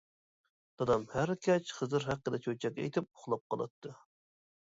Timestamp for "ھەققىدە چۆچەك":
2.09-2.81